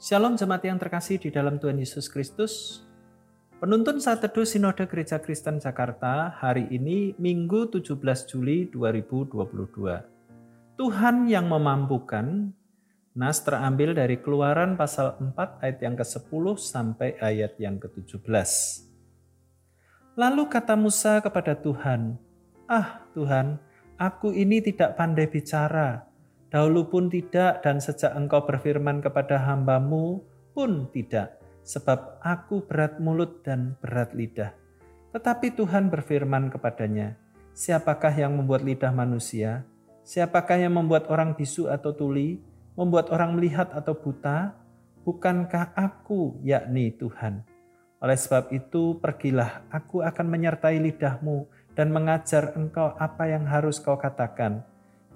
[0.00, 2.80] Shalom jemaat yang terkasih di dalam Tuhan Yesus Kristus.
[3.60, 10.80] Penuntun saat teduh Sinode Gereja Kristen Jakarta hari ini Minggu 17 Juli 2022.
[10.80, 12.48] Tuhan yang memampukan
[13.12, 18.24] Nas terambil dari Keluaran pasal 4 ayat yang ke-10 sampai ayat yang ke-17.
[20.16, 22.16] Lalu kata Musa kepada Tuhan,
[22.64, 23.60] "Ah, Tuhan,
[24.00, 26.09] aku ini tidak pandai bicara."
[26.50, 30.18] Dahulu pun tidak dan sejak engkau berfirman kepada hambamu
[30.50, 31.38] pun tidak.
[31.62, 34.50] Sebab aku berat mulut dan berat lidah.
[35.14, 37.14] Tetapi Tuhan berfirman kepadanya,
[37.54, 39.62] Siapakah yang membuat lidah manusia?
[40.02, 42.42] Siapakah yang membuat orang bisu atau tuli?
[42.74, 44.58] Membuat orang melihat atau buta?
[45.06, 47.46] Bukankah aku, yakni Tuhan?
[48.02, 51.46] Oleh sebab itu, pergilah, aku akan menyertai lidahmu
[51.78, 54.66] dan mengajar engkau apa yang harus kau katakan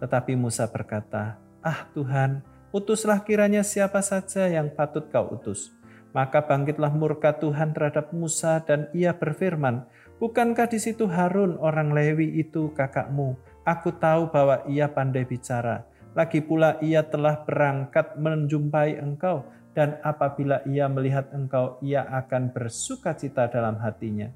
[0.02, 2.42] tetapi Musa berkata, Ah Tuhan,
[2.74, 5.72] utuslah kiranya siapa saja yang patut kau utus.
[6.14, 9.86] Maka bangkitlah murka Tuhan terhadap Musa dan ia berfirman,
[10.22, 13.34] Bukankah di situ Harun orang Lewi itu kakakmu?
[13.66, 15.82] Aku tahu bahwa ia pandai bicara.
[16.14, 19.42] Lagi pula ia telah berangkat menjumpai engkau
[19.74, 24.30] dan apabila ia melihat engkau, ia akan bersuka cita dalam hatinya.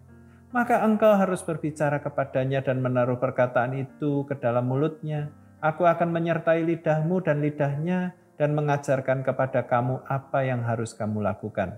[0.50, 6.62] Maka engkau harus berbicara kepadanya dan menaruh perkataan itu ke dalam mulutnya, Aku akan menyertai
[6.62, 11.74] lidahmu dan lidahnya dan mengajarkan kepada kamu apa yang harus kamu lakukan.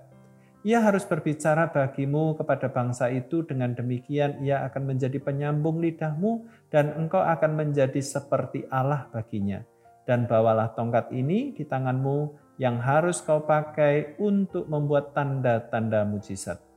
[0.61, 6.93] Ia harus berbicara bagimu kepada bangsa itu dengan demikian ia akan menjadi penyambung lidahmu dan
[7.01, 9.65] engkau akan menjadi seperti Allah baginya.
[10.05, 16.70] Dan bawalah tongkat ini di tanganmu yang harus kau pakai untuk membuat tanda-tanda mujizat.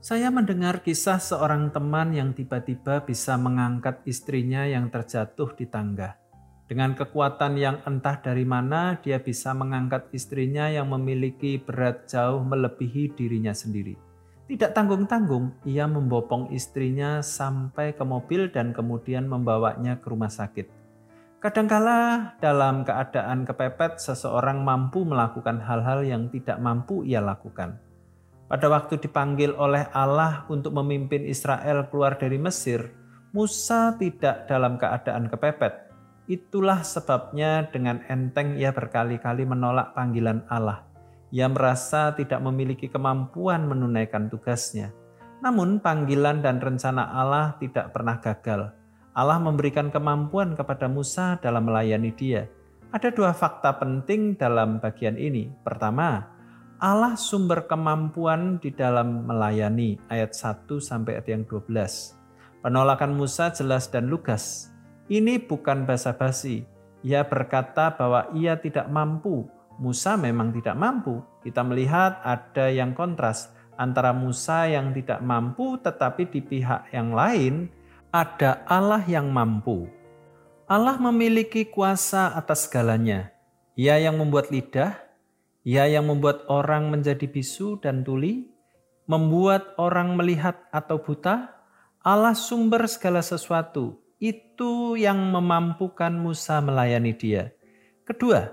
[0.00, 6.16] Saya mendengar kisah seorang teman yang tiba-tiba bisa mengangkat istrinya yang terjatuh di tangga.
[6.64, 13.12] Dengan kekuatan yang entah dari mana, dia bisa mengangkat istrinya yang memiliki berat jauh melebihi
[13.12, 13.92] dirinya sendiri.
[14.48, 20.64] Tidak tanggung-tanggung, ia membopong istrinya sampai ke mobil dan kemudian membawanya ke rumah sakit.
[21.44, 27.89] Kadangkala dalam keadaan kepepet, seseorang mampu melakukan hal-hal yang tidak mampu ia lakukan
[28.50, 32.90] pada waktu dipanggil oleh Allah untuk memimpin Israel keluar dari Mesir,
[33.30, 35.94] Musa tidak dalam keadaan kepepet.
[36.26, 40.82] Itulah sebabnya dengan enteng ia berkali-kali menolak panggilan Allah.
[41.30, 44.90] Ia merasa tidak memiliki kemampuan menunaikan tugasnya.
[45.46, 48.74] Namun panggilan dan rencana Allah tidak pernah gagal.
[49.14, 52.50] Allah memberikan kemampuan kepada Musa dalam melayani dia.
[52.90, 55.54] Ada dua fakta penting dalam bagian ini.
[55.62, 56.39] Pertama,
[56.80, 61.68] Allah sumber kemampuan di dalam melayani ayat 1 sampai ayat yang 12.
[62.64, 64.72] Penolakan Musa jelas dan lugas.
[65.12, 66.64] Ini bukan basa-basi.
[67.04, 69.44] Ia berkata bahwa ia tidak mampu.
[69.76, 71.20] Musa memang tidak mampu.
[71.44, 77.68] Kita melihat ada yang kontras antara Musa yang tidak mampu tetapi di pihak yang lain
[78.08, 79.84] ada Allah yang mampu.
[80.64, 83.36] Allah memiliki kuasa atas segalanya.
[83.76, 85.09] Ia yang membuat lidah,
[85.60, 88.48] ia yang membuat orang menjadi bisu dan tuli,
[89.04, 91.52] membuat orang melihat atau buta,
[92.00, 94.00] Allah sumber segala sesuatu.
[94.20, 97.52] Itu yang memampukan Musa melayani dia.
[98.08, 98.48] Kedua,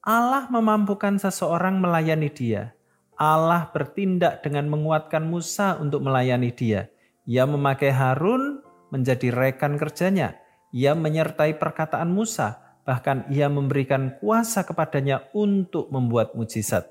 [0.00, 2.72] Allah memampukan seseorang melayani dia.
[3.18, 6.88] Allah bertindak dengan menguatkan Musa untuk melayani dia.
[7.28, 10.36] Ia memakai Harun menjadi rekan kerjanya.
[10.72, 16.88] Ia menyertai perkataan Musa bahkan ia memberikan kuasa kepadanya untuk membuat mujizat.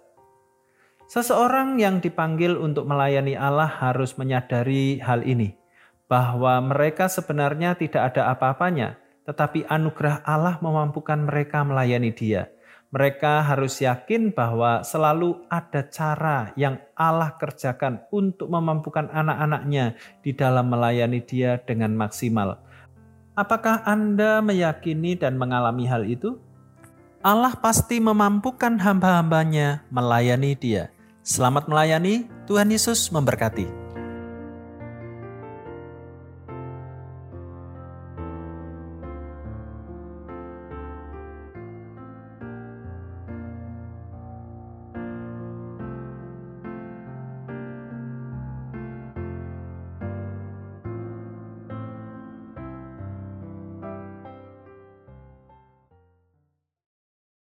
[1.09, 5.57] Seseorang yang dipanggil untuk melayani Allah harus menyadari hal ini,
[6.05, 12.53] bahwa mereka sebenarnya tidak ada apa-apanya, tetapi anugerah Allah memampukan mereka melayani Dia.
[12.93, 20.71] Mereka harus yakin bahwa selalu ada cara yang Allah kerjakan untuk memampukan anak-anaknya di dalam
[20.71, 22.66] melayani Dia dengan maksimal
[23.37, 26.41] Apakah Anda meyakini dan mengalami hal itu?
[27.21, 30.89] Allah pasti memampukan hamba-hambanya melayani dia.
[31.21, 33.86] Selamat melayani, Tuhan Yesus memberkati.